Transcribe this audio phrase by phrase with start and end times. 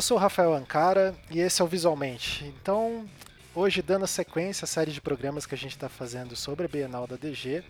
[0.00, 2.46] eu sou o Rafael Ancara e esse é o Visualmente.
[2.46, 3.06] Então,
[3.54, 7.06] hoje, dando sequência à série de programas que a gente está fazendo sobre a Bienal
[7.06, 7.62] da DG,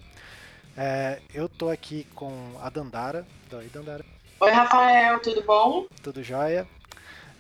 [0.77, 3.27] é, eu tô aqui com a Dandara.
[3.53, 4.05] Oi, Dandara.
[4.39, 5.87] Oi, Rafael, tudo bom?
[6.05, 6.69] Tudo jóia.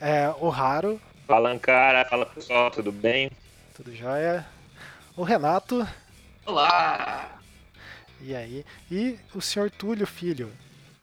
[0.01, 1.01] É, o Raro.
[1.25, 2.05] Fala, Ancara.
[2.07, 3.31] Fala, pessoal, tudo bem?
[3.77, 4.45] Tudo jóia.
[5.17, 5.87] O Renato.
[6.45, 7.39] Olá!
[8.21, 8.67] E aí?
[8.91, 10.53] E o senhor Túlio Filho.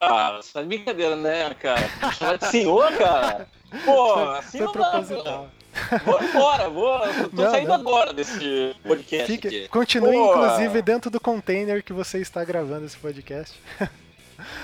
[0.02, 1.88] Ah, você tá de brincadeira, né, cara?
[2.12, 3.48] Chamar de senhor, cara?
[3.86, 5.50] Pô, assim Foi não proposital.
[5.94, 7.00] dá, Vou embora, vou.
[7.30, 7.76] Tô Não, saindo não.
[7.76, 9.68] agora desse podcast Fique- aqui.
[9.68, 13.60] continue, Pô, inclusive, dentro do container que você está gravando esse podcast.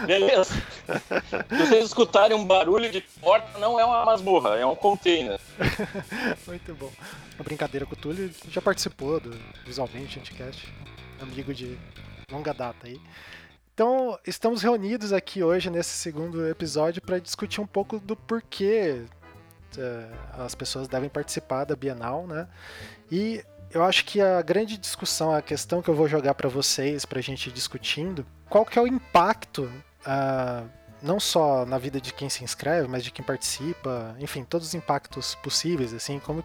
[0.05, 0.53] Beleza.
[1.49, 5.39] Se vocês escutarem um barulho de porta, não é uma masmorra, é um container.
[6.47, 6.91] Muito bom.
[7.35, 9.35] Uma brincadeira com o Túlio, já participou do
[9.65, 10.67] Visualmente Anticast,
[11.21, 11.77] amigo de
[12.31, 12.99] longa data aí.
[13.73, 19.03] Então, estamos reunidos aqui hoje nesse segundo episódio para discutir um pouco do porquê
[19.75, 22.47] eh, as pessoas devem participar da Bienal, né?
[23.11, 27.03] E eu acho que a grande discussão, a questão que eu vou jogar para vocês,
[27.03, 29.67] para a gente discutindo, qual que é o impacto,
[30.05, 30.65] ah,
[31.01, 34.73] não só na vida de quem se inscreve, mas de quem participa, enfim, todos os
[34.75, 36.43] impactos possíveis, assim, como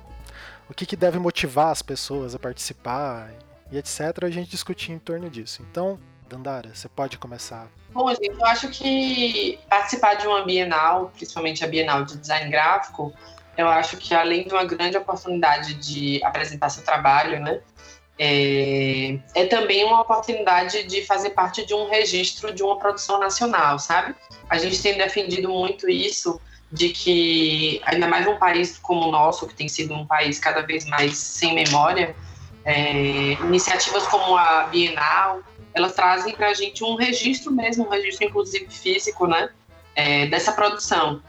[0.66, 3.30] o que, que deve motivar as pessoas a participar
[3.70, 4.00] e etc.
[4.22, 5.62] A gente discutir em torno disso.
[5.70, 5.98] Então,
[6.28, 7.68] Dandara, você pode começar.
[7.90, 13.12] Bom, gente, eu acho que participar de uma Bienal, principalmente a Bienal de Design Gráfico,
[13.56, 17.60] eu acho que além de uma grande oportunidade de apresentar seu trabalho, né,
[18.18, 23.78] é, é também uma oportunidade de fazer parte de um registro de uma produção nacional,
[23.78, 24.14] sabe?
[24.50, 29.46] A gente tem defendido muito isso de que, ainda mais num país como o nosso,
[29.46, 32.14] que tem sido um país cada vez mais sem memória,
[32.64, 35.40] é, iniciativas como a Bienal,
[35.74, 39.50] elas trazem para a gente um registro mesmo, um registro inclusive físico, né,
[39.94, 41.22] é, dessa produção.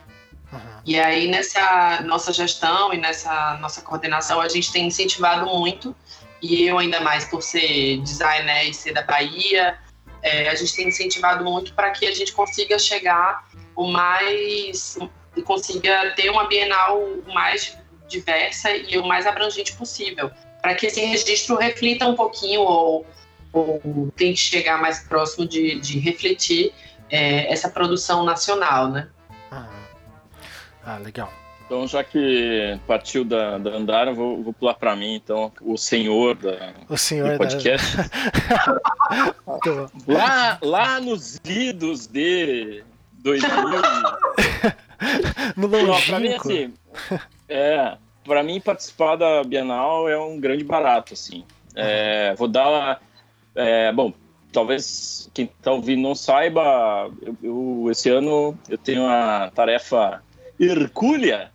[0.51, 0.59] Uhum.
[0.85, 5.95] E aí nessa nossa gestão e nessa nossa coordenação a gente tem incentivado muito
[6.41, 9.77] e eu ainda mais por ser designer e ser da Bahia,
[10.21, 14.97] é, a gente tem incentivado muito para que a gente consiga chegar o mais
[15.45, 17.01] consiga ter uma Bienal
[17.33, 17.77] mais
[18.07, 20.31] diversa e o mais abrangente possível,
[20.61, 23.05] para que esse registro reflita um pouquinho ou,
[23.51, 26.73] ou tente chegar mais próximo de, de refletir
[27.09, 29.07] é, essa produção nacional, né?
[29.51, 29.65] Uhum.
[30.85, 31.31] Ah, legal.
[31.65, 36.35] Então, já que partiu da, da Andara, vou, vou pular pra mim, então, o senhor
[36.35, 37.95] da, O senhor do podcast.
[39.45, 39.89] da...
[40.07, 42.83] Lá, lá nos idos de
[43.19, 43.49] 2000,
[45.55, 46.73] No pra mim, assim,
[47.47, 51.45] é, pra mim participar da Bienal é um grande barato, assim.
[51.75, 53.01] É, vou dar,
[53.55, 54.13] é, bom,
[54.51, 60.21] talvez quem tá ouvindo não saiba, eu, eu- esse ano eu tenho a tarefa
[60.59, 61.51] hercúlea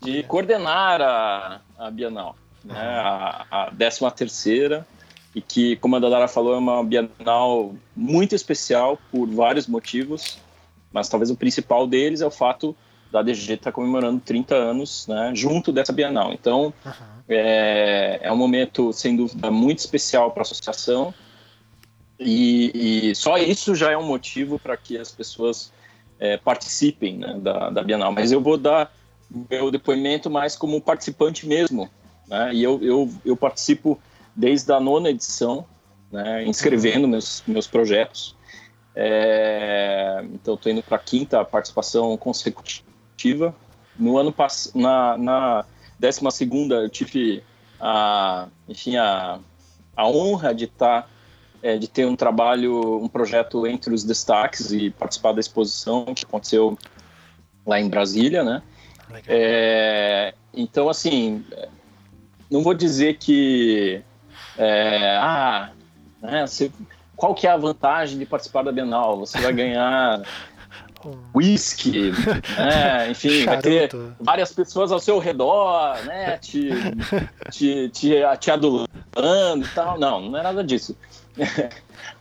[0.00, 4.86] de coordenar a, a Bienal, né, a, a 13 terceira,
[5.34, 10.38] e que, como a Dadara falou, é uma Bienal muito especial por vários motivos,
[10.92, 12.76] mas talvez o principal deles é o fato
[13.10, 16.32] da DG estar comemorando 30 anos né, junto dessa Bienal.
[16.32, 17.22] Então, Uhum.
[17.28, 21.14] é, é um momento, sem dúvida, muito especial para a associação,
[22.24, 25.72] e, e só isso já é um motivo para que as pessoas
[26.18, 28.12] é, participem né, da, da Bienal.
[28.12, 28.92] Mas eu vou dar
[29.50, 31.88] meu depoimento mais como participante mesmo,
[32.28, 33.98] né, e eu, eu, eu participo
[34.34, 35.64] desde a nona edição,
[36.10, 38.36] né, inscrevendo meus, meus projetos.
[38.94, 43.54] É, então, estou indo para a quinta participação consecutiva.
[43.98, 44.34] No ano
[44.74, 45.64] na, na
[45.98, 47.42] décima segunda, eu tive
[47.80, 49.38] a, enfim, a,
[49.96, 51.08] a honra de estar
[51.62, 56.24] é, de ter um trabalho, um projeto entre os destaques e participar da exposição que
[56.24, 56.76] aconteceu
[57.64, 58.62] lá em Brasília, né?
[59.28, 61.44] É, então, assim,
[62.50, 64.02] não vou dizer que
[64.58, 65.70] é, ah,
[66.20, 66.70] né, você-
[67.16, 69.18] qual que é a vantagem de participar da Bienal?
[69.20, 70.22] Você vai ganhar
[71.34, 72.10] whisky,
[72.56, 74.16] né, enfim, vai ter charuto.
[74.20, 76.70] várias pessoas ao seu redor, né, te,
[77.50, 78.10] te, te,
[78.40, 78.88] te adulando
[79.64, 79.98] e tal.
[79.98, 80.96] Não, não é nada disso.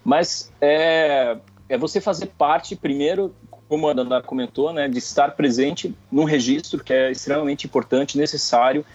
[0.03, 1.37] Mas é,
[1.69, 3.33] é você fazer parte, primeiro,
[3.67, 8.85] como a Dandara comentou, né, de estar presente num registro que é extremamente importante, necessário.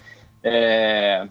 [0.43, 1.27] É,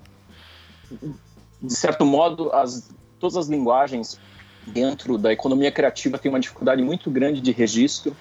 [1.63, 4.19] de certo modo, as, todas as linguagens
[4.67, 8.17] dentro da economia criativa têm uma dificuldade muito grande de registro.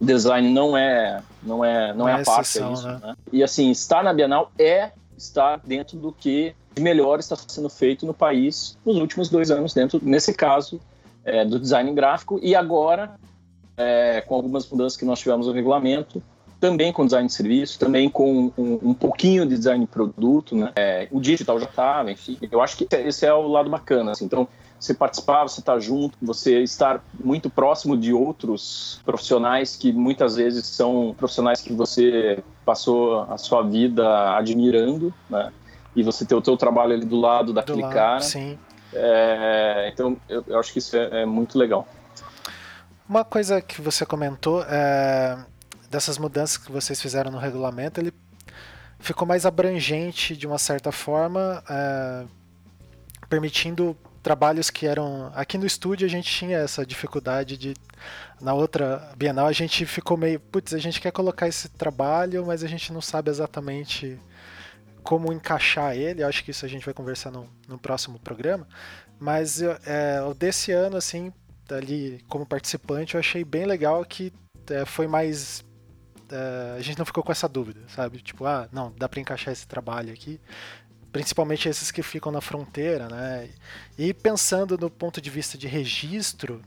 [0.00, 3.00] O design não é não é não, é, Não é a parte exceção, disso, né?
[3.02, 3.16] né?
[3.30, 8.06] E assim, estar na Bienal é estar dentro do que de melhor está sendo feito
[8.06, 10.80] no país nos últimos dois anos, dentro, nesse caso,
[11.24, 13.14] é, do design gráfico, e agora,
[13.76, 16.22] é, com algumas mudanças que nós tivemos no regulamento,
[16.62, 20.70] também com design de serviço, também com um, um pouquinho de design de produto, né?
[20.76, 22.38] É, o digital já estava, enfim.
[22.52, 24.24] Eu acho que esse é o lado bacana, assim.
[24.26, 24.46] Então,
[24.78, 30.36] você participar, você estar tá junto, você estar muito próximo de outros profissionais que muitas
[30.36, 35.52] vezes são profissionais que você passou a sua vida admirando, né?
[35.94, 38.20] E você ter o seu trabalho ali do lado daquele do lado, cara.
[38.20, 38.58] Sim.
[38.92, 41.86] É, então, eu, eu, acho que isso é, é, muito legal.
[43.08, 45.38] Uma coisa que você comentou é,
[45.90, 48.12] dessas mudanças que vocês fizeram no regulamento, ele
[48.98, 52.24] ficou mais abrangente de uma certa forma, é,
[53.28, 55.30] permitindo trabalhos que eram.
[55.34, 57.74] Aqui no estúdio a gente tinha essa dificuldade de.
[58.40, 60.38] Na outra Bienal a gente ficou meio.
[60.38, 64.18] Putz, a gente quer colocar esse trabalho, mas a gente não sabe exatamente
[65.02, 66.22] como encaixar ele.
[66.22, 68.66] Acho que isso a gente vai conversar no, no próximo programa.
[69.18, 71.32] Mas é, desse ano, assim,
[71.70, 74.32] ali como participante, eu achei bem legal que
[74.70, 75.64] é, foi mais.
[76.30, 78.20] É, a gente não ficou com essa dúvida, sabe?
[78.20, 80.40] Tipo, ah, não, dá para encaixar esse trabalho aqui
[81.12, 83.50] principalmente esses que ficam na fronteira, né?
[83.98, 86.62] E pensando no ponto de vista de registro,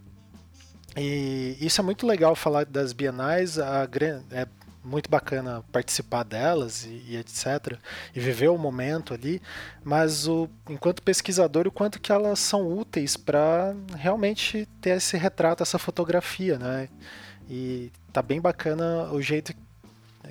[0.96, 3.88] e isso é muito legal falar das bienais, a,
[4.32, 4.48] é
[4.86, 7.78] muito bacana participar delas e, e, etc.
[8.14, 9.42] E viver o momento ali,
[9.84, 15.64] mas o, enquanto pesquisador, o quanto que elas são úteis para realmente ter esse retrato,
[15.64, 16.90] essa fotografia, né?
[17.50, 19.54] E tá bem bacana o jeito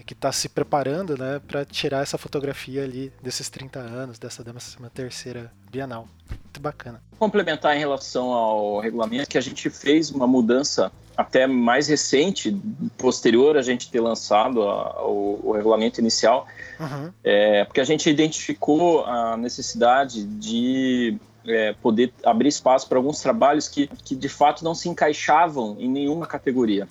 [0.06, 4.76] que está se preparando né, para tirar essa fotografia ali desses 30 anos, dessa 13
[4.92, 6.08] terceira Bienal.
[6.28, 7.00] Muito bacana.
[7.18, 12.56] Complementar em relação ao regulamento, que a gente fez uma mudança até mais recente,
[12.98, 16.46] posterior a gente ter lançado a, o, o, regulamento inicial,
[16.78, 17.12] uhum.
[17.22, 21.16] é, porque a gente identificou a necessidade de
[21.46, 25.88] é, poder abrir espaço para alguns trabalhos que, que de fato não se encaixavam em
[25.88, 26.88] nenhuma categoria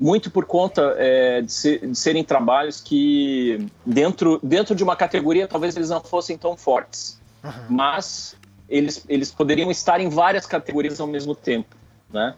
[0.00, 5.46] muito por conta é, de, ser, de, serem trabalhos que, dentro, dentro de uma categoria,
[5.46, 7.52] talvez eles não fossem tão fortes, uhum.
[7.68, 8.34] mas
[8.66, 11.76] eles, eles poderiam estar em várias categorias ao mesmo tempo,
[12.10, 12.34] né?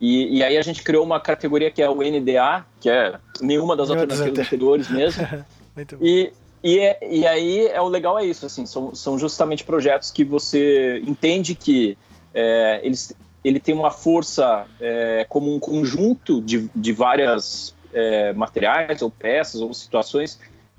[0.00, 3.76] E, e, aí a gente criou uma categoria que é o NDA, que é nenhuma
[3.76, 5.26] das alternativas anteriores mesmo.
[6.00, 6.32] e,
[6.64, 10.24] e, é, e aí é o legal é isso, assim, são, são justamente projetos que
[10.24, 11.98] você entende que
[12.32, 13.14] é, eles
[13.44, 19.60] ele tem uma força é, como um conjunto de, de várias é, materiais ou peças
[19.60, 20.38] ou situações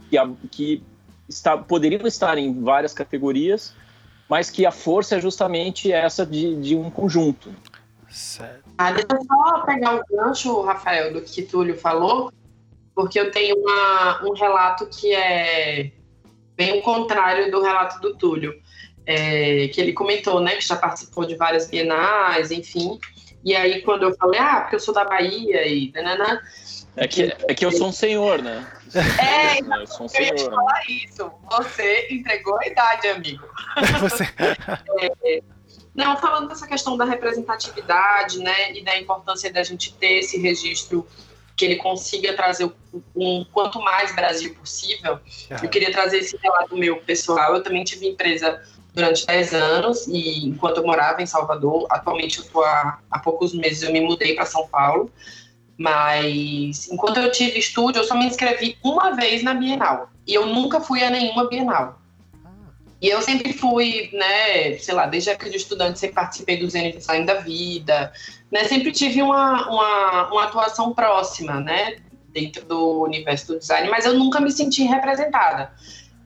[0.09, 0.83] que, a, que
[1.27, 3.73] está, poderiam estar em várias categorias,
[4.29, 7.49] mas que a força é justamente essa de, de um conjunto.
[8.11, 8.63] Certo.
[8.77, 12.31] Ah, deixa eu só pegar o gancho, Rafael, do que Túlio falou,
[12.93, 15.91] porque eu tenho uma, um relato que é
[16.55, 18.53] bem o contrário do relato do Túlio
[19.05, 22.99] é, que ele comentou, né, que já participou de várias bienais, enfim.
[23.43, 25.91] E aí, quando eu falei, ah, porque eu sou da Bahia e.
[26.95, 28.67] É que, é que eu sou um senhor, né?
[28.93, 30.27] É, eu sou um senhor.
[30.27, 30.55] Eu ia te né?
[30.55, 31.31] falar isso.
[31.49, 33.47] Você entregou a idade, amigo.
[33.99, 34.29] Você...
[35.23, 35.41] É,
[35.93, 41.05] não, falando dessa questão da representatividade, né, e da importância da gente ter esse registro
[41.55, 42.71] que ele consiga trazer
[43.15, 45.19] um quanto mais Brasil possível.
[45.61, 47.53] Eu queria trazer esse relato meu pessoal.
[47.53, 48.59] Eu também tive empresa
[48.95, 53.53] durante 10 anos e enquanto eu morava em Salvador, atualmente eu tô há, há poucos
[53.53, 55.11] meses eu me mudei para São Paulo,
[55.77, 60.47] mas enquanto eu tive estúdio, eu só me inscrevi uma vez na Bienal e eu
[60.47, 62.00] nunca fui a nenhuma Bienal.
[63.01, 66.69] E eu sempre fui, né, sei lá, desde a época de estudante, sempre participei do
[66.69, 68.13] Zenit Design da Vida,
[68.51, 71.97] né, sempre tive uma, uma, uma atuação próxima, né,
[72.29, 75.73] dentro do universo do design, mas eu nunca me senti representada.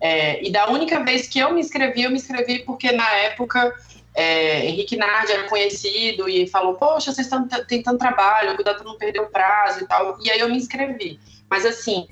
[0.01, 3.74] É, e da única vez que eu me inscrevi, eu me inscrevi porque na época
[4.13, 8.98] é, Henrique Nardi era conhecido e falou: Poxa, vocês estão tentando trabalho, cuidado para não
[8.98, 10.17] perder o prazo e tal.
[10.22, 11.20] E aí eu me inscrevi.
[11.50, 12.08] Mas assim,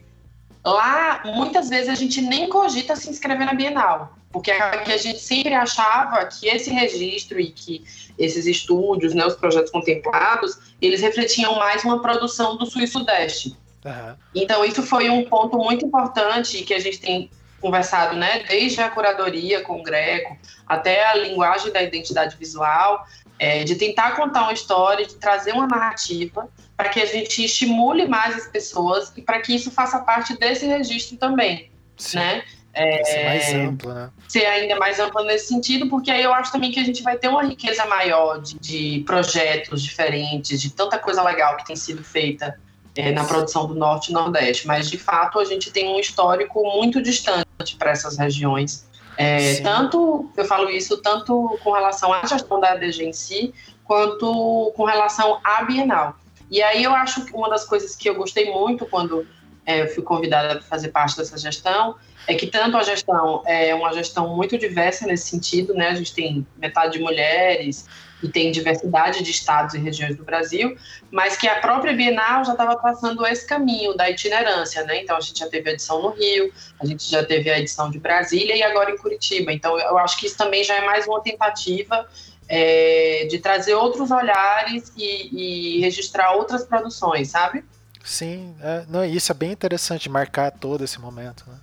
[0.65, 5.53] lá muitas vezes a gente nem cogita se inscrever na Bienal, porque a gente sempre
[5.53, 7.85] achava que esse registro e que
[8.17, 13.55] esses estúdios, né, os projetos contemplados, eles refletiam mais uma produção do Sul e Sudeste.
[13.85, 14.15] Uhum.
[14.33, 17.29] Então, isso foi um ponto muito importante que a gente tem
[17.61, 20.35] conversado, né, desde a curadoria com o Greco
[20.67, 23.05] até a linguagem da identidade visual,
[23.37, 28.07] é, de tentar contar uma história, de trazer uma narrativa para que a gente estimule
[28.07, 32.17] mais as pessoas e para que isso faça parte desse registro também, Sim.
[32.17, 32.43] né?
[32.73, 34.09] É, ser mais amplo, né?
[34.27, 37.17] Ser ainda mais amplo nesse sentido, porque aí eu acho também que a gente vai
[37.17, 42.03] ter uma riqueza maior de, de projetos diferentes, de tanta coisa legal que tem sido
[42.03, 42.59] feita
[42.95, 46.63] é, na produção do Norte e Nordeste, mas de fato a gente tem um histórico
[46.75, 47.45] muito distante
[47.77, 48.87] para essas regiões.
[49.17, 53.53] É, tanto, eu falo isso tanto com relação à gestão da ADG em si,
[53.83, 56.15] quanto com relação à Bienal.
[56.49, 59.27] E aí eu acho que uma das coisas que eu gostei muito quando é,
[59.65, 61.95] eu fui convidada para fazer parte dessa gestão,
[62.27, 65.89] é que tanto a gestão é uma gestão muito diversa nesse sentido, né?
[65.89, 67.87] A gente tem metade de mulheres
[68.21, 70.77] e tem diversidade de estados e regiões do Brasil,
[71.11, 75.01] mas que a própria Bienal já estava passando esse caminho da itinerância, né?
[75.01, 77.91] Então a gente já teve a edição no Rio, a gente já teve a edição
[77.91, 79.51] de Brasília e agora em Curitiba.
[79.51, 82.07] Então eu acho que isso também já é mais uma tentativa
[82.47, 87.63] é, de trazer outros olhares e, e registrar outras produções, sabe?
[88.03, 91.45] Sim, é, não, isso é bem interessante, marcar todo esse momento.
[91.47, 91.55] Né?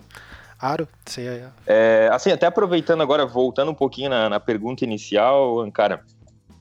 [0.59, 6.03] Aro, você é, Assim, até aproveitando agora, voltando um pouquinho na, na pergunta inicial, cara,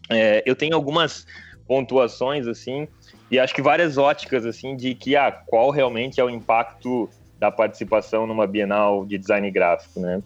[0.09, 1.25] é, eu tenho algumas
[1.65, 2.87] pontuações, assim,
[3.31, 7.49] e acho que várias óticas, assim, de que, ah, qual realmente é o impacto da
[7.49, 10.21] participação numa Bienal de design gráfico, né?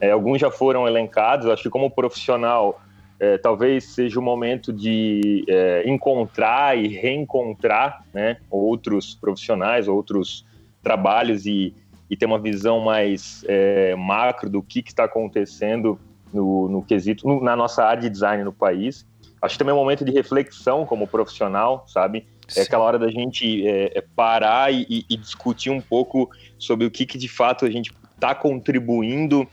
[0.00, 2.80] É, alguns já foram elencados, acho que como profissional,
[3.18, 10.44] é, talvez seja o momento de é, encontrar e reencontrar né, outros profissionais, outros
[10.82, 11.74] trabalhos e,
[12.10, 15.98] e ter uma visão mais é, macro do que está acontecendo
[16.32, 19.06] no, no quesito, no, na nossa área de design no país.
[19.40, 22.26] Acho que também é um momento de reflexão como profissional, sabe?
[22.54, 26.90] É aquela hora da gente é, é parar e, e, discutir um pouco sobre o
[26.90, 29.46] que, que de fato a gente está contribuindo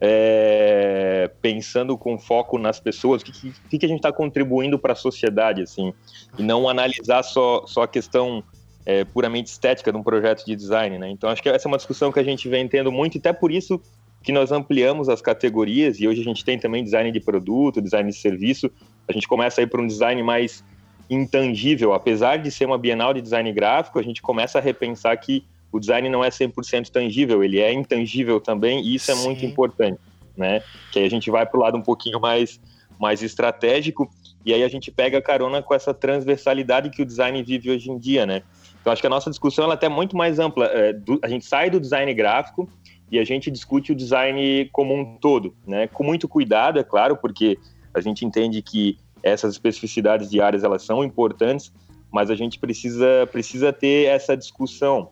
[0.00, 4.94] é, pensando com foco nas pessoas, o que, que, que a gente está contribuindo para
[4.94, 5.92] a sociedade, assim,
[6.38, 8.42] e não analisar só, só a questão
[8.86, 11.10] é, puramente estética de um projeto de design, né?
[11.10, 13.32] Então acho que essa é uma discussão que a gente vem tendo muito, e até
[13.32, 13.80] por isso
[14.22, 18.10] que nós ampliamos as categorias, e hoje a gente tem também design de produto, design
[18.10, 18.70] de serviço,
[19.06, 20.64] a gente começa a ir para um design mais
[21.10, 25.44] intangível, apesar de ser uma Bienal de design gráfico, a gente começa a repensar que
[25.72, 29.24] o design não é 100% tangível, ele é intangível também, e isso é Sim.
[29.24, 30.00] muito importante,
[30.36, 30.62] né?
[30.92, 32.60] Que aí a gente vai para o lado um pouquinho mais,
[32.98, 34.10] mais estratégico,
[34.44, 37.98] e aí a gente pega carona com essa transversalidade que o design vive hoje em
[37.98, 38.42] dia, né?
[38.80, 40.66] Então acho que a nossa discussão ela é até muito mais ampla.
[40.66, 42.68] É, do, a gente sai do design gráfico
[43.10, 45.86] e a gente discute o design como um todo, né?
[45.86, 47.58] Com muito cuidado, é claro, porque
[47.92, 51.72] a gente entende que essas especificidades de áreas elas são importantes,
[52.10, 55.10] mas a gente precisa precisa ter essa discussão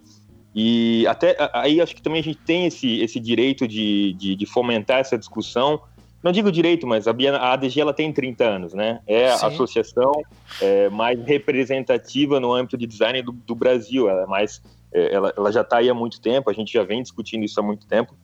[0.54, 4.46] e até aí acho que também a gente tem esse, esse direito de, de, de
[4.46, 5.80] fomentar essa discussão.
[6.22, 9.00] Não digo direito, mas a, a ADG ela tem 30 anos, né?
[9.06, 9.44] É Sim.
[9.44, 10.12] a associação
[10.60, 14.08] é, mais representativa no âmbito de design do, do Brasil.
[14.08, 14.60] Ela, é mais,
[14.92, 17.60] é, ela, ela já está aí há muito tempo, a gente já vem discutindo isso
[17.60, 18.16] há muito tempo.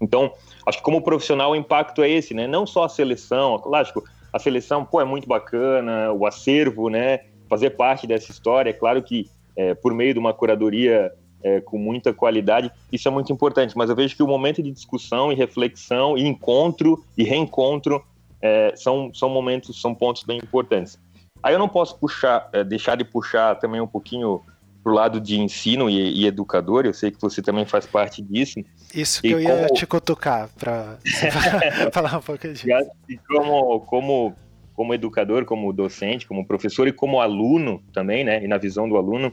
[0.00, 0.32] Então,
[0.66, 2.46] acho que como profissional o impacto é esse, né?
[2.46, 7.20] Não só a seleção, lógico, a seleção, pô, é muito bacana, o acervo, né?
[7.48, 11.12] Fazer parte dessa história, é claro que é, por meio de uma curadoria
[11.44, 13.76] é, com muita qualidade, isso é muito importante.
[13.76, 18.02] Mas eu vejo que o momento de discussão e reflexão, e encontro e reencontro
[18.40, 20.98] é, são, são momentos, são pontos bem importantes.
[21.42, 24.40] Aí eu não posso puxar, é, deixar de puxar também um pouquinho
[24.82, 28.20] para o lado de ensino e, e, educador, eu sei que você também faz parte
[28.20, 28.60] disso.
[28.94, 30.98] Isso que e eu ia te cutucar para
[31.90, 32.66] falar um pouco disso.
[33.08, 34.34] E como, como,
[34.74, 38.44] como educador, como docente, como professor e como aluno também, né?
[38.44, 39.32] E na visão do aluno,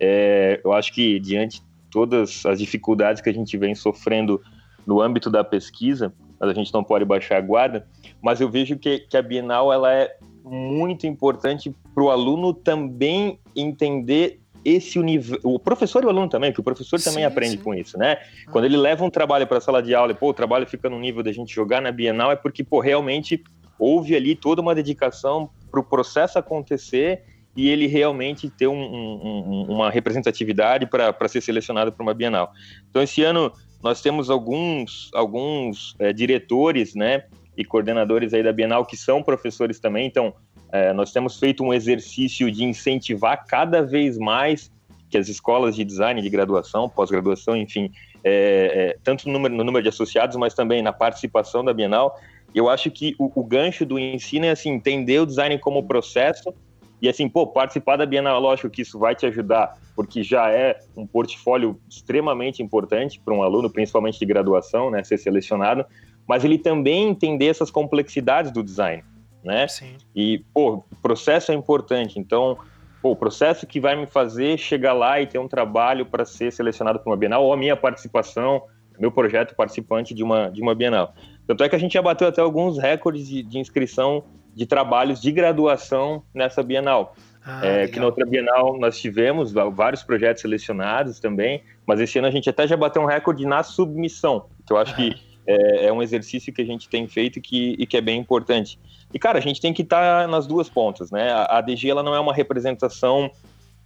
[0.00, 4.40] é, eu acho que diante de todas as dificuldades que a gente vem sofrendo
[4.86, 7.86] no âmbito da pesquisa, mas a gente não pode baixar a guarda,
[8.22, 13.38] mas eu vejo que, que a Bienal ela é muito importante para o aluno também
[13.54, 17.56] entender esse nível, o professor e o aluno também, porque o professor também sim, aprende
[17.56, 17.62] sim.
[17.62, 18.18] com isso, né?
[18.46, 18.50] Ah.
[18.50, 20.90] Quando ele leva um trabalho para a sala de aula e, pô, o trabalho fica
[20.90, 23.42] no nível da gente jogar na Bienal, é porque, pô, realmente
[23.78, 27.22] houve ali toda uma dedicação para o processo acontecer
[27.58, 32.52] e ele realmente ter um, um, uma representatividade para ser selecionado para uma Bienal.
[32.88, 37.24] Então, esse ano nós temos alguns, alguns é, diretores né,
[37.56, 40.32] e coordenadores aí da Bienal que são professores também, então
[40.70, 44.70] é, nós temos feito um exercício de incentivar cada vez mais
[45.10, 47.90] que as escolas de design de graduação, pós-graduação, enfim,
[48.22, 52.20] é, é, tanto no número, no número de associados, mas também na participação da Bienal.
[52.54, 56.54] Eu acho que o, o gancho do ensino é assim, entender o design como processo
[57.00, 60.78] e assim, pô, participar da Bienal, lógico que isso vai te ajudar, porque já é
[60.96, 65.84] um portfólio extremamente importante para um aluno, principalmente de graduação, né, ser selecionado,
[66.26, 69.04] mas ele também entender essas complexidades do design,
[69.42, 69.66] né?
[69.68, 69.96] Sim.
[70.14, 72.58] E, pô, o processo é importante, então,
[73.00, 76.52] pô, o processo que vai me fazer chegar lá e ter um trabalho para ser
[76.52, 78.62] selecionado para uma Bienal, ou a minha participação,
[78.98, 81.14] meu projeto participante de uma, de uma Bienal.
[81.46, 84.24] Tanto é que a gente já bateu até alguns recordes de, de inscrição
[84.58, 87.14] de trabalhos de graduação nessa Bienal.
[87.46, 92.26] Ah, é, que na outra Bienal nós tivemos vários projetos selecionados também, mas esse ano
[92.26, 95.14] a gente até já bateu um recorde na submissão, que eu acho que
[95.46, 98.80] é, é, um exercício que a gente tem feito que, e que é bem importante.
[99.14, 101.30] E, cara, a gente tem que estar tá nas duas pontas, né?
[101.30, 103.30] A ADG ela não é uma representação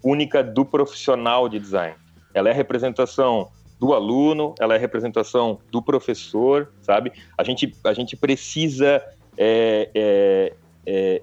[0.03, 1.95] única do profissional de design.
[2.33, 7.13] ela é representação do aluno, ela é representação do professor, sabe?
[7.37, 9.03] A gente, a gente precisa
[9.37, 10.53] é, é,
[10.87, 11.23] é,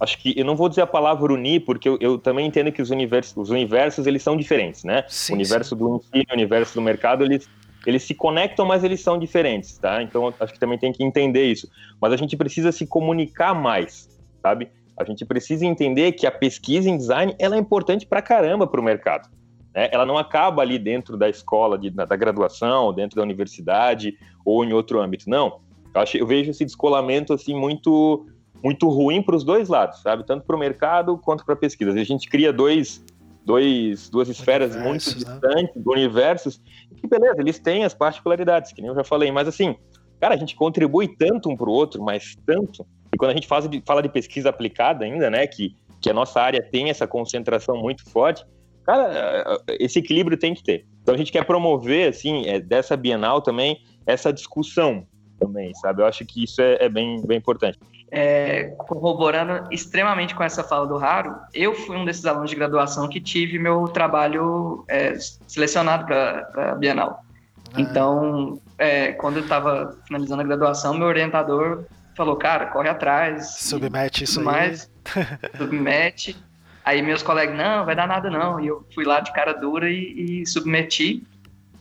[0.00, 2.80] acho que eu não vou dizer a palavra unir, porque eu, eu também entendo que
[2.80, 5.04] os universos, os universos eles são diferentes, né?
[5.08, 5.76] Sim, o universo sim.
[5.76, 7.48] do ensino, o universo do mercado, eles,
[7.86, 10.02] eles se conectam, mas eles são diferentes, tá?
[10.02, 11.68] Então acho que também tem que entender isso.
[12.00, 14.08] Mas a gente precisa se comunicar mais,
[14.42, 14.68] sabe?
[14.96, 18.80] A gente precisa entender que a pesquisa em design ela é importante para caramba para
[18.80, 19.28] o mercado.
[19.74, 19.88] Né?
[19.92, 24.72] Ela não acaba ali dentro da escola, de, da graduação, dentro da universidade ou em
[24.72, 25.28] outro âmbito.
[25.28, 25.60] Não.
[25.94, 28.26] Eu, acho, eu vejo esse descolamento assim muito
[28.62, 30.24] muito ruim para os dois lados, sabe?
[30.24, 31.92] Tanto para o mercado quanto para a pesquisa.
[31.92, 33.04] A gente cria dois,
[33.44, 35.14] dois, duas esferas muito né?
[35.14, 36.62] distantes, universos,
[36.96, 39.74] que beleza, eles têm as particularidades, que nem eu já falei, mas assim,
[40.20, 43.46] cara, a gente contribui tanto um para o outro, mas tanto, e quando a gente
[43.46, 47.76] faz, fala de pesquisa aplicada ainda, né, que, que a nossa área tem essa concentração
[47.76, 48.44] muito forte,
[48.84, 50.86] cara, esse equilíbrio tem que ter.
[51.02, 55.06] Então a gente quer promover, assim, é, dessa Bienal também, essa discussão
[55.38, 56.02] também, sabe?
[56.02, 57.78] Eu acho que isso é, é bem, bem importante
[58.10, 63.08] é, corroborando extremamente com essa fala do Raro, eu fui um desses alunos de graduação
[63.08, 67.24] que tive meu trabalho é, selecionado para a Bienal.
[67.72, 67.80] Ah.
[67.80, 71.84] Então, é, quando eu estava finalizando a graduação, meu orientador
[72.16, 73.56] falou, cara, corre atrás.
[73.58, 74.90] Submete isso mais,
[75.56, 76.36] submete.
[76.84, 78.58] Aí meus colegas, não, vai dar nada não.
[78.58, 81.22] E eu fui lá de cara dura e, e submeti.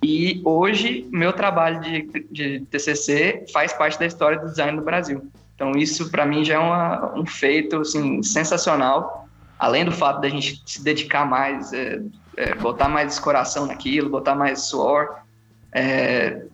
[0.02, 5.30] E hoje, meu trabalho de, de TCC faz parte da história do design do Brasil.
[5.60, 9.28] Então, isso para mim já é uma, um feito assim, sensacional.
[9.60, 12.00] Além do fato da gente se dedicar mais, é,
[12.38, 15.18] é, botar mais coração naquilo, botar mais suor,
[15.74, 16.46] é,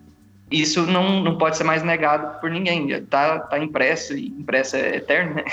[0.50, 2.90] isso não, não pode ser mais negado por ninguém.
[2.90, 5.44] Está tá impresso, e impresso é eterno, né?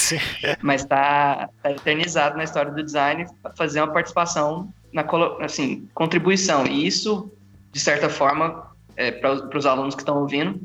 [0.62, 5.04] Mas está tá eternizado na história do design fazer uma participação na
[5.42, 6.66] assim, contribuição.
[6.66, 7.30] E isso,
[7.72, 10.58] de certa forma, é, para os alunos que estão ouvindo,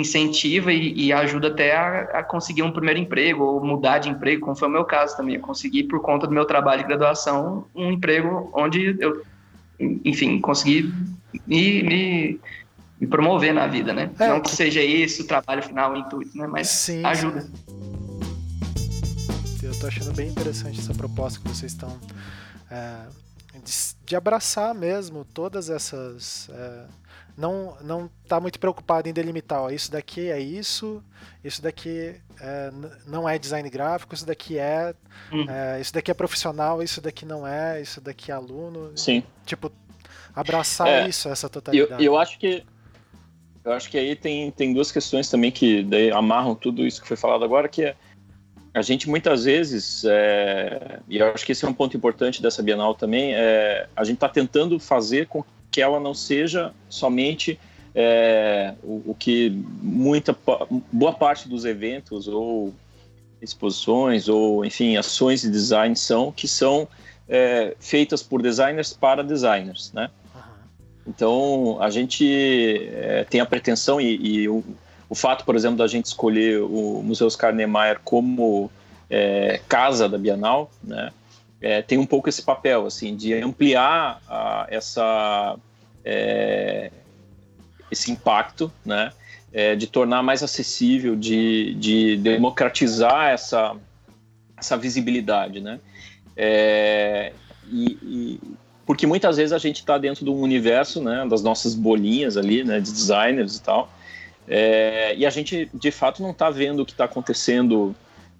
[0.00, 4.42] incentiva e, e ajuda até a, a, conseguir um primeiro emprego ou mudar de emprego,
[4.42, 5.36] como foi o meu caso também.
[5.36, 9.22] Eu consegui, por conta do meu trabalho de graduação, um emprego onde eu,
[9.78, 10.92] enfim, consegui
[11.46, 12.40] me, me,
[13.00, 14.10] me promover na vida, né?
[14.18, 14.28] É.
[14.28, 16.46] Não que seja esse o trabalho final, o intuito, né?
[16.46, 17.46] Mas sim, ajuda.
[19.62, 21.98] Eu tô achando bem interessante essa proposta que vocês estão...
[22.70, 23.23] É,
[24.04, 26.48] de, abraçar mesmo todas essas...
[26.50, 26.84] É,
[27.36, 31.02] não não está muito preocupado em delimitar, ó, isso daqui é isso,
[31.42, 32.70] isso daqui é,
[33.06, 34.94] não é design gráfico, isso daqui é,
[35.32, 35.44] hum.
[35.48, 38.92] é, isso daqui é profissional, isso daqui não é, isso daqui é aluno.
[38.96, 39.22] Sim.
[39.44, 39.72] Tipo,
[40.34, 42.04] abraçar é, isso, essa totalidade.
[42.04, 42.64] Eu, eu acho que
[43.64, 47.16] eu acho que aí tem, tem duas questões também que amarram tudo isso que foi
[47.16, 47.96] falado agora, que é
[48.74, 52.60] a gente muitas vezes, é, e eu acho que esse é um ponto importante dessa
[52.60, 57.58] Bienal também, é, a gente está tentando fazer com que ela não seja somente
[57.94, 60.36] é, o, o, que muita
[60.92, 62.74] boa parte dos eventos ou
[63.40, 66.88] exposições ou enfim ações de design são que são
[67.28, 70.10] é, feitas por designers para designers, né?
[71.06, 74.48] Então a gente é, tem a pretensão e, e
[75.08, 78.70] o, fato, por exemplo, da gente escolher o Museu Oscar Niemeyer como
[79.08, 81.10] é, casa da Bienal, né?
[81.64, 85.56] é, tem um pouco esse papel, assim, de ampliar a, essa,
[86.04, 86.90] é,
[87.90, 89.12] esse impacto, né?
[89.50, 93.74] É, de tornar mais acessível, de, de democratizar essa,
[94.58, 95.80] essa visibilidade, né?
[96.36, 97.32] É,
[97.70, 98.40] e, e,
[98.84, 102.62] porque muitas vezes a gente está dentro de um universo, né, das nossas bolinhas ali,
[102.62, 103.90] né, de designers e tal,
[104.46, 107.94] é, e a gente de fato não está vendo o que está acontecendo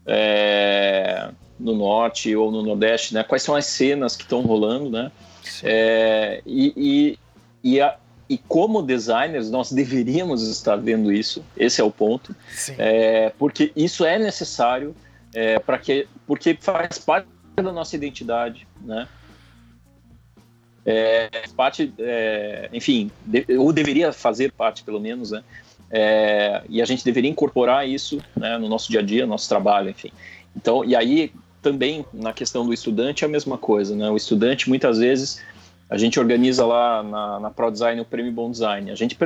[0.06, 3.22] é, no norte ou no nordeste, né?
[3.22, 5.10] Quais são as cenas que estão rolando, né?
[5.62, 7.18] É, e, e,
[7.72, 7.96] e, a,
[8.28, 11.44] e, como designers nós deveríamos estar vendo isso.
[11.56, 12.34] Esse é o ponto,
[12.78, 14.94] é, porque isso é necessário
[15.34, 19.08] é, para que porque faz parte da nossa identidade, né?
[20.86, 25.42] É, parte, é, enfim, de, ou deveria fazer parte pelo menos, né?
[25.96, 29.48] É, e a gente deveria incorporar isso né, no nosso dia a dia, no nosso
[29.48, 30.10] trabalho, enfim.
[30.56, 34.10] Então, e aí também na questão do estudante é a mesma coisa, né?
[34.10, 35.40] O estudante muitas vezes
[35.88, 38.90] a gente organiza lá na, na ProDesign o Prêmio Bom Design.
[38.90, 39.16] A gente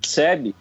[0.00, 0.52] percebe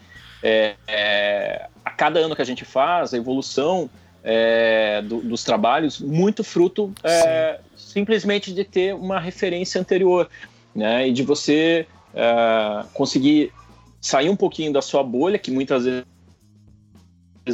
[0.44, 3.90] é, é, a cada ano que a gente faz a evolução
[4.24, 10.30] é, do, dos trabalhos muito fruto é, simplesmente de ter uma referência anterior,
[10.76, 11.08] né?
[11.08, 13.52] E de você é, conseguir
[14.06, 16.06] sair um pouquinho da sua bolha, que muitas vezes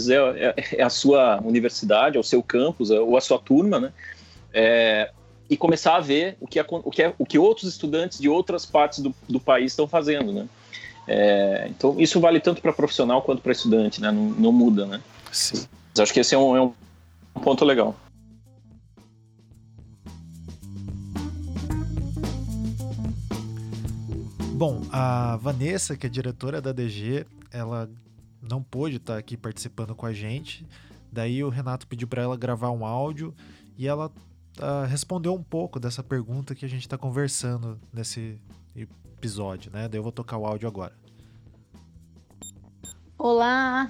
[0.09, 3.79] é, é, é, a sua universidade, é o seu campus, é, ou a sua turma,
[3.79, 3.93] né?
[4.53, 5.11] É,
[5.49, 8.65] e começar a ver o que, o que, é, o que outros estudantes de outras
[8.65, 10.45] partes do, do país estão fazendo, né?
[11.07, 14.11] É, então, isso vale tanto para profissional quanto para estudante, né?
[14.11, 15.01] Não, não, muda, né?
[15.31, 15.65] Sim.
[15.91, 16.73] Mas acho que esse é um, é um
[17.41, 17.95] ponto legal.
[24.61, 27.89] Bom, a Vanessa, que é diretora da DG, ela
[28.39, 30.67] não pôde estar aqui participando com a gente.
[31.11, 33.33] Daí o Renato pediu para ela gravar um áudio
[33.75, 34.11] e ela
[34.59, 38.39] uh, respondeu um pouco dessa pergunta que a gente está conversando nesse
[38.75, 39.87] episódio, né?
[39.87, 40.93] Daí eu vou tocar o áudio agora.
[43.17, 43.89] Olá,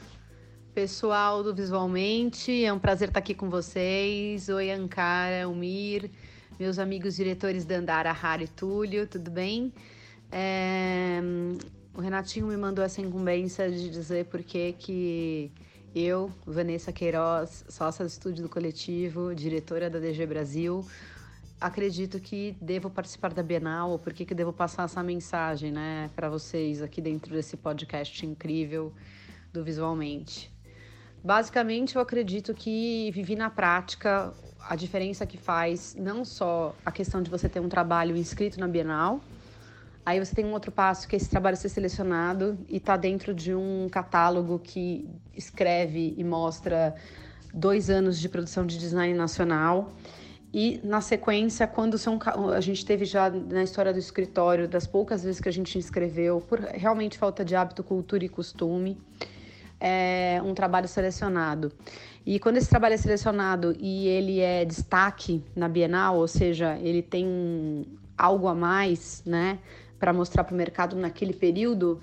[0.74, 4.48] pessoal do Visualmente, é um prazer estar aqui com vocês.
[4.48, 6.10] Oi, Ankara, Umir,
[6.58, 9.74] meus amigos diretores da Andara, Rara e Túlio, tudo bem?
[10.32, 11.20] É...
[11.94, 15.52] O Renatinho me mandou essa incumbência de dizer por que que
[15.94, 20.86] eu, Vanessa Queiroz, sócia do estúdio do coletivo, diretora da DG Brasil,
[21.60, 26.30] acredito que devo participar da Bienal, ou por que devo passar essa mensagem né, para
[26.30, 28.94] vocês aqui dentro desse podcast incrível
[29.52, 30.50] do Visualmente.
[31.24, 37.22] Basicamente, eu acredito que vivi na prática a diferença que faz não só a questão
[37.22, 39.22] de você ter um trabalho inscrito na Bienal,
[40.06, 43.34] Aí você tem um outro passo que é esse trabalho ser selecionado e tá dentro
[43.34, 46.96] de um catálogo que escreve e mostra
[47.54, 49.92] dois anos de produção de design nacional.
[50.54, 52.20] E na sequência, quando são,
[52.54, 56.42] a gente teve já na história do escritório, das poucas vezes que a gente inscreveu,
[56.42, 58.98] por realmente falta de hábito, cultura e costume,
[59.80, 61.72] é um trabalho selecionado.
[62.26, 67.02] E quando esse trabalho é selecionado e ele é destaque na Bienal, ou seja, ele
[67.02, 67.86] tem
[68.18, 69.58] algo a mais, né?
[70.02, 72.00] Para mostrar para o mercado naquele período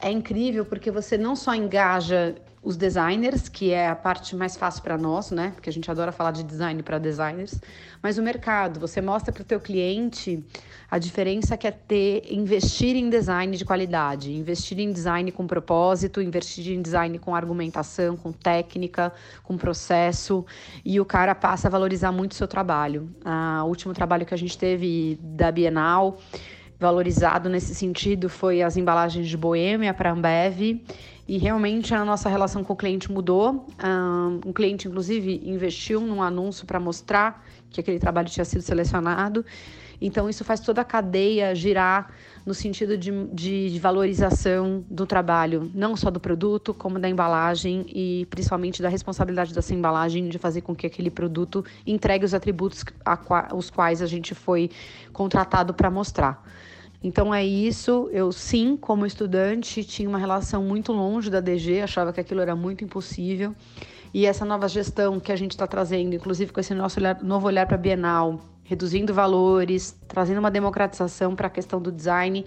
[0.00, 4.82] é incrível porque você não só engaja os designers, que é a parte mais fácil
[4.82, 5.52] para nós, né?
[5.54, 7.60] Porque a gente adora falar de design para designers,
[8.02, 10.44] mas o mercado, você mostra para o teu cliente
[10.90, 16.20] a diferença que é ter investir em design de qualidade, investir em design com propósito,
[16.20, 19.12] investir em design com argumentação, com técnica,
[19.44, 20.44] com processo,
[20.84, 23.08] e o cara passa a valorizar muito o seu trabalho.
[23.24, 26.18] Ah, o último trabalho que a gente teve da Bienal
[26.78, 30.80] valorizado nesse sentido foi as embalagens de Boêmia para Ambev.
[31.28, 33.66] E realmente a nossa relação com o cliente mudou.
[34.44, 39.44] Um cliente, inclusive, investiu num anúncio para mostrar que aquele trabalho tinha sido selecionado.
[40.00, 42.10] Então, isso faz toda a cadeia girar
[42.44, 48.26] no sentido de, de, valorização do trabalho, não só do produto, como da embalagem e
[48.30, 53.54] principalmente da responsabilidade dessa embalagem de fazer com que aquele produto entregue os atributos a,
[53.54, 54.70] os quais a gente foi
[55.12, 56.44] contratado para mostrar.
[57.02, 58.08] Então é isso.
[58.12, 62.54] Eu sim, como estudante, tinha uma relação muito longe da DG, achava que aquilo era
[62.54, 63.54] muito impossível.
[64.12, 67.46] E essa nova gestão que a gente está trazendo, inclusive com esse nosso olhar, novo
[67.46, 72.44] olhar para a Bienal, reduzindo valores, trazendo uma democratização para a questão do design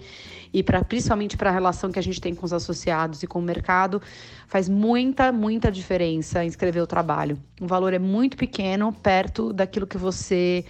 [0.52, 3.38] e para principalmente para a relação que a gente tem com os associados e com
[3.38, 4.02] o mercado,
[4.46, 7.38] faz muita, muita diferença inscrever o trabalho.
[7.60, 10.64] O valor é muito pequeno perto daquilo que você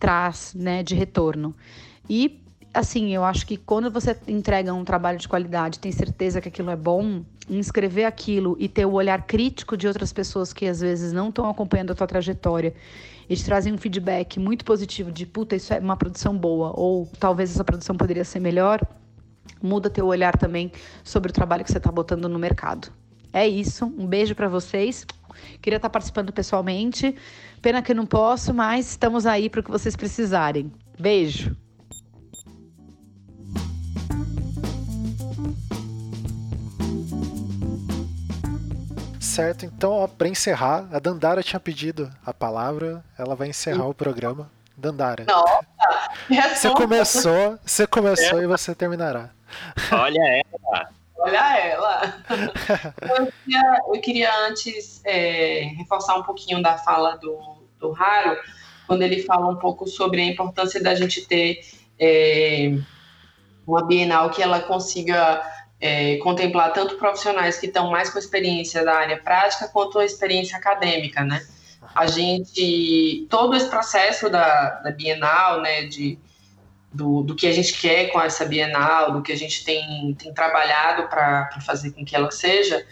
[0.00, 1.54] traz, né, de retorno.
[2.08, 2.42] E
[2.74, 6.70] assim, eu acho que quando você entrega um trabalho de qualidade, tem certeza que aquilo
[6.70, 11.12] é bom, inscrever aquilo e ter o olhar crítico de outras pessoas que às vezes
[11.12, 12.74] não estão acompanhando a tua trajetória
[13.28, 17.06] e te trazem um feedback muito positivo de puta, isso é uma produção boa, ou
[17.18, 18.80] talvez essa produção poderia ser melhor,
[19.62, 20.72] muda teu olhar também
[21.04, 22.90] sobre o trabalho que você está botando no mercado.
[23.32, 25.06] É isso, um beijo para vocês.
[25.60, 27.14] Queria estar participando pessoalmente.
[27.60, 30.72] Pena que eu não posso, mas estamos aí para o que vocês precisarem.
[30.98, 31.54] Beijo.
[39.38, 39.64] Certo.
[39.64, 43.90] Então, para encerrar, a Dandara tinha pedido a palavra, ela vai encerrar Sim.
[43.90, 44.50] o programa.
[44.76, 45.24] Dandara.
[45.24, 48.44] Nossa, você começou, você começou é.
[48.44, 49.30] e você terminará.
[49.90, 50.88] Olha ela.
[51.18, 52.14] Olha ela.
[53.18, 57.40] eu, queria, eu queria antes é, reforçar um pouquinho da fala do,
[57.80, 58.36] do Raro,
[58.86, 61.60] quando ele fala um pouco sobre a importância da gente ter
[61.98, 62.78] é,
[63.66, 65.42] uma Bienal que ela consiga
[65.80, 70.56] é, contemplar tanto profissionais que estão mais com experiência da área prática quanto a experiência
[70.56, 71.46] acadêmica, né?
[71.94, 76.18] A gente, todo esse processo da, da Bienal, né, de,
[76.92, 80.32] do, do que a gente quer com essa Bienal, do que a gente tem, tem
[80.32, 82.84] trabalhado para fazer com que ela seja,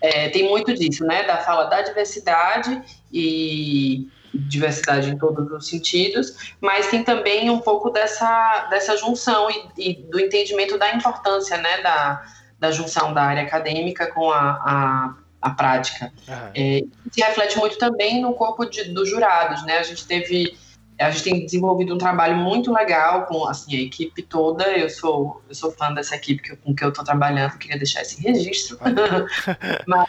[0.00, 2.80] é, tem muito disso, né, da fala da diversidade
[3.12, 9.90] e diversidade em todos os sentidos, mas tem também um pouco dessa, dessa junção e,
[9.90, 12.22] e do entendimento da importância né, da,
[12.58, 16.12] da junção da área acadêmica com a, a, a prática.
[16.26, 16.50] Uhum.
[16.54, 19.64] É, se reflete muito também no corpo de, dos jurados.
[19.64, 19.78] Né?
[19.78, 20.56] A gente teve
[21.00, 24.64] A gente tem desenvolvido um trabalho muito legal com assim, a equipe toda.
[24.76, 28.02] Eu sou, eu sou fã dessa equipe que, com que eu estou trabalhando, queria deixar
[28.02, 28.78] esse registro.
[29.86, 30.08] Mas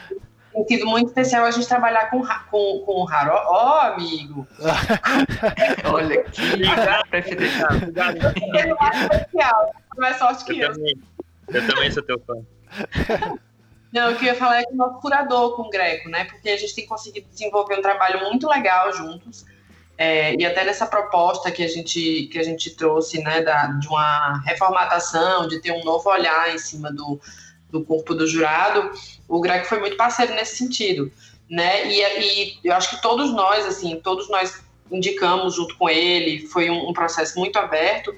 [0.52, 3.32] tem sido muito especial a gente trabalhar com, com, com o Raro.
[3.34, 4.48] Ó, oh, amigo!
[5.86, 6.42] Olha que.
[6.42, 7.04] Ele é
[9.04, 10.72] especial, mais sorte que eu.
[10.72, 10.96] Eu,
[11.50, 12.36] eu também sou teu fã.
[13.92, 16.26] Não, o que eu ia falar é com o nosso curador, com o Greco, né?
[16.26, 19.46] Porque a gente tem conseguido desenvolver um trabalho muito legal juntos.
[19.98, 23.88] É, e até nessa proposta que a gente, que a gente trouxe, né, da, de
[23.88, 27.20] uma reformatação, de ter um novo olhar em cima do,
[27.70, 28.92] do corpo do jurado,
[29.28, 31.12] o Greco foi muito parceiro nesse sentido,
[31.50, 31.88] né?
[31.88, 36.70] E, e eu acho que todos nós, assim, todos nós indicamos junto com ele, foi
[36.70, 38.14] um, um processo muito aberto.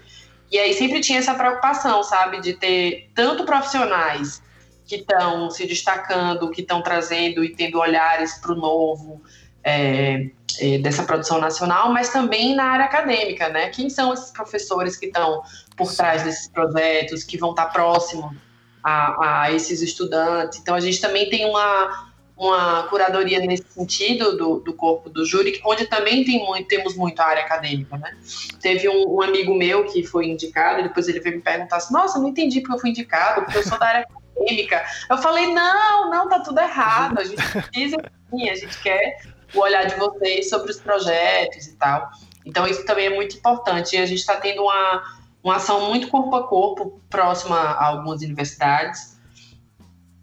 [0.50, 4.42] E aí sempre tinha essa preocupação, sabe, de ter tanto profissionais
[4.86, 9.22] que estão se destacando, que estão trazendo e tendo olhares para o novo
[9.64, 13.70] é, é, dessa produção nacional, mas também na área acadêmica, né?
[13.70, 15.42] Quem são esses professores que estão
[15.78, 18.36] por trás desses projetos, que vão estar próximo
[18.84, 20.60] a, a esses estudantes?
[20.60, 25.62] Então, a gente também tem uma, uma curadoria nesse sentido do, do corpo do júri,
[25.64, 28.18] onde também tem muito, temos muito a área acadêmica, né?
[28.60, 32.18] Teve um, um, amigo meu que foi indicado, depois ele veio me perguntar assim, nossa,
[32.18, 34.84] não entendi porque eu fui indicado, porque eu sou da área acadêmica.
[35.08, 37.98] Eu falei, não, não, tá tudo errado, a gente precisa
[38.32, 39.22] sim, a gente quer
[39.54, 42.10] o olhar de vocês sobre os projetos e tal.
[42.44, 45.04] Então isso também é muito importante, e a gente está tendo uma,
[45.44, 49.18] uma ação muito corpo a corpo, próxima a algumas universidades,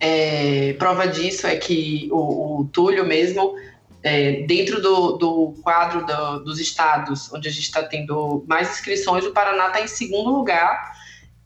[0.01, 3.57] é, prova disso é que o, o Túlio mesmo,
[4.03, 9.25] é, dentro do, do quadro do, dos estados onde a gente está tendo mais inscrições,
[9.25, 10.97] o Paraná está em segundo lugar.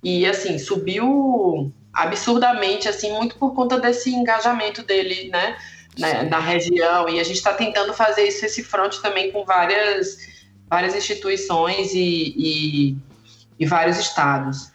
[0.02, 5.56] E assim subiu absurdamente, assim muito por conta desse engajamento dele, né,
[5.96, 7.08] né na região.
[7.08, 10.30] E a gente está tentando fazer isso esse front também com várias
[10.68, 12.96] várias instituições e, e,
[13.58, 14.72] e vários estados.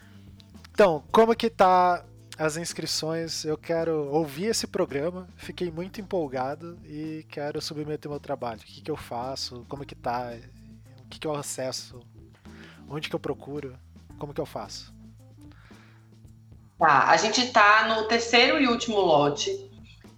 [0.72, 2.04] Então, como que tá
[2.38, 3.44] as inscrições.
[3.44, 8.60] Eu quero ouvir esse programa, fiquei muito empolgado e quero submeter meu trabalho.
[8.60, 9.66] O que, que eu faço?
[9.68, 10.32] Como que tá?
[11.04, 12.00] O que, que eu acesso?
[12.88, 13.76] Onde que eu procuro?
[14.18, 14.94] Como que eu faço?
[16.78, 19.68] Tá, a gente está no terceiro e último lote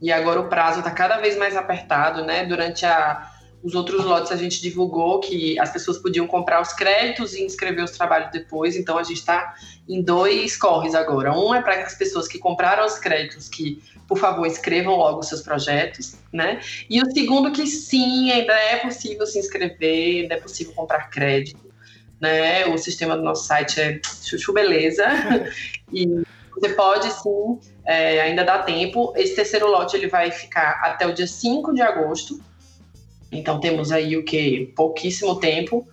[0.00, 2.44] e agora o prazo está cada vez mais apertado, né?
[2.44, 3.29] Durante a,
[3.62, 7.84] os outros lotes a gente divulgou que as pessoas podiam comprar os créditos e inscrever
[7.84, 9.54] os trabalhos depois, então a gente está
[9.88, 11.36] em dois corres agora.
[11.36, 15.28] Um é para as pessoas que compraram os créditos que, por favor, escrevam logo os
[15.28, 16.60] seus projetos, né?
[16.88, 21.70] E o segundo que sim, ainda é possível se inscrever, ainda é possível comprar crédito,
[22.18, 22.66] né?
[22.66, 25.04] O sistema do nosso site é chuchu beleza
[25.92, 26.06] e
[26.54, 29.12] você pode sim, é, ainda dá tempo.
[29.16, 32.40] Esse terceiro lote ele vai ficar até o dia 5 de agosto,
[33.30, 34.72] então temos aí o que?
[34.74, 35.86] Pouquíssimo tempo.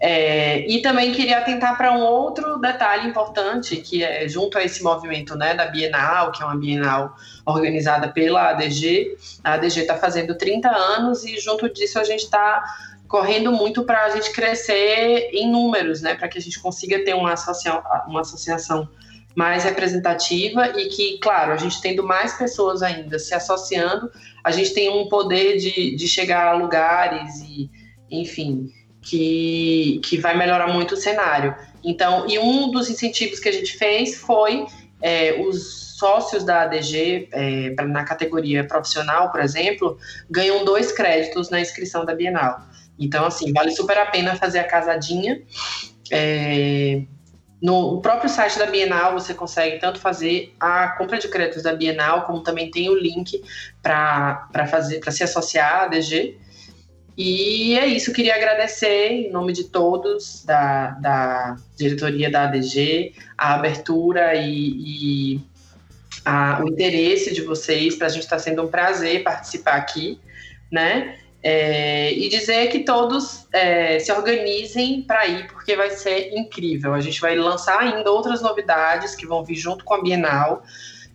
[0.00, 4.82] É, e também queria atentar para um outro detalhe importante, que é junto a esse
[4.82, 9.16] movimento né, da Bienal, que é uma Bienal organizada pela ADG.
[9.42, 12.62] A ADG está fazendo 30 anos e junto disso a gente está
[13.08, 17.14] correndo muito para a gente crescer em números, né, para que a gente consiga ter
[17.14, 17.34] uma,
[18.06, 18.88] uma associação
[19.38, 24.10] mais representativa e que, claro, a gente tendo mais pessoas ainda se associando,
[24.42, 27.70] a gente tem um poder de, de chegar a lugares e,
[28.10, 28.68] enfim,
[29.00, 31.54] que, que vai melhorar muito o cenário.
[31.84, 34.66] Então, e um dos incentivos que a gente fez foi
[35.00, 39.96] é, os sócios da ADG, é, na categoria profissional, por exemplo,
[40.28, 42.60] ganham dois créditos na inscrição da Bienal.
[42.98, 45.40] Então, assim, vale super a pena fazer a casadinha.
[46.10, 47.02] É,
[47.60, 52.24] no próprio site da Bienal você consegue tanto fazer a compra de créditos da Bienal,
[52.24, 53.42] como também tem o link
[53.82, 56.38] para fazer para se associar à ADG.
[57.16, 63.54] E é isso, queria agradecer em nome de todos da, da diretoria da ADG a
[63.54, 65.40] abertura e, e
[66.24, 67.96] a, o interesse de vocês.
[67.96, 70.20] Para a gente está sendo um prazer participar aqui,
[70.70, 71.18] né?
[71.50, 76.92] É, e dizer que todos é, se organizem para ir, porque vai ser incrível.
[76.92, 80.62] A gente vai lançar ainda outras novidades que vão vir junto com a Bienal,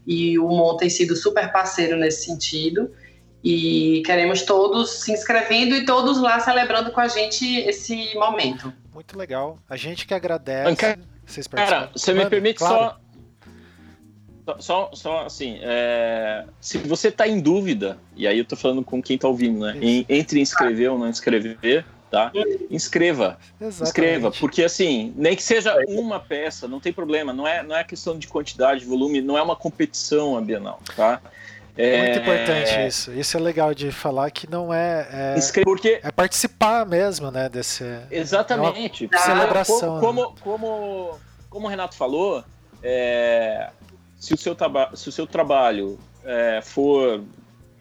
[0.07, 2.91] e o Mon tem sido super parceiro nesse sentido.
[3.43, 8.73] E queremos todos se inscrevendo e todos lá celebrando com a gente esse momento.
[8.91, 9.59] Muito legal.
[9.69, 10.69] A gente que agradece.
[10.69, 10.99] Anca...
[11.25, 12.75] Vocês Cara, você me permite claro.
[12.75, 12.99] só
[14.59, 19.01] só, só assim, é, se você está em dúvida, e aí eu estou falando com
[19.01, 19.77] quem está ouvindo, né?
[19.81, 22.31] Em, entre inscrever ou não inscrever, tá?
[22.69, 23.37] Inscreva.
[23.59, 23.83] Exatamente.
[23.83, 27.83] Inscreva, porque assim, nem que seja uma peça, não tem problema, não é, não é
[27.83, 31.21] questão de quantidade, volume, não é uma competição a Bienal, tá?
[31.75, 33.11] É, Muito importante isso.
[33.13, 35.35] Isso é legal de falar que não é.
[35.35, 37.49] É, Porque é participar mesmo, né?
[37.49, 37.83] Desse.
[38.11, 39.09] Exatamente.
[39.11, 42.43] É celebração, Como, como, como, como o Renato falou,
[42.83, 43.71] é,
[44.23, 44.55] se, o seu
[44.93, 47.21] se o seu trabalho é, for,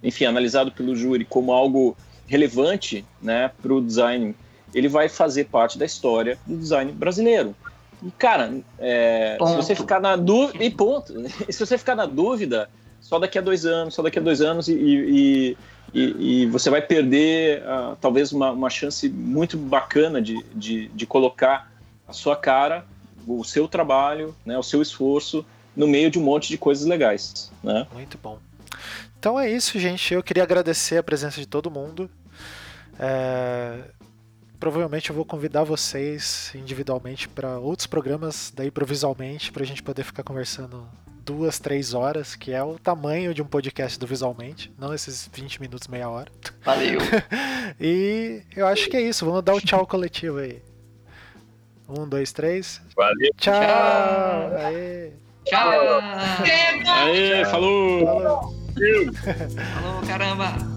[0.03, 4.35] enfim, analisado pelo júri como algo relevante né, para o design,
[4.75, 7.55] ele vai fazer parte da história do design brasileiro.
[8.03, 10.65] E, cara, é, se você ficar na dúvida.
[10.65, 11.15] E ponto.
[11.49, 12.69] E se você ficar na dúvida,
[13.01, 15.57] só daqui a dois anos, só daqui a dois anos, e, e,
[15.95, 21.07] e- e você vai perder ah, talvez uma, uma chance muito bacana de, de, de
[21.07, 21.71] colocar
[22.09, 22.85] a sua cara,
[23.29, 27.51] o seu trabalho, né, o seu esforço no meio de um monte de coisas legais.
[27.63, 27.87] Né?
[27.93, 28.39] Muito bom.
[29.19, 30.15] Então é isso, gente.
[30.15, 32.11] Eu queria agradecer a presença de todo mundo.
[32.99, 33.79] É,
[34.63, 40.05] Provavelmente eu vou convidar vocês individualmente para outros programas daí provisionalmente para a gente poder
[40.05, 40.87] ficar conversando
[41.25, 45.61] duas, três horas, que é o tamanho de um podcast do Visualmente, não esses 20
[45.61, 46.31] minutos, meia hora.
[46.65, 47.01] Valeu.
[47.81, 49.25] E eu acho que é isso.
[49.25, 50.63] Vamos dar o tchau coletivo aí.
[51.89, 52.81] Um, dois, três.
[52.95, 53.31] Valeu.
[53.39, 53.53] Tchau!
[53.55, 55.32] Tchau.
[55.45, 56.01] Tchau.
[57.05, 58.05] Aê, falou!
[58.07, 58.55] Falou.
[59.75, 60.72] Falou, caramba.